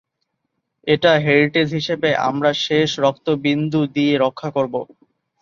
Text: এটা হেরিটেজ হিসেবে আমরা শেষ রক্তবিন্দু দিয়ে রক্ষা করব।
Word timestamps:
এটা 0.87 1.11
হেরিটেজ 1.17 1.69
হিসেবে 1.73 2.09
আমরা 2.29 2.51
শেষ 2.65 2.89
রক্তবিন্দু 2.99 3.81
দিয়ে 3.95 4.13
রক্ষা 4.17 4.49
করব। 4.51 4.73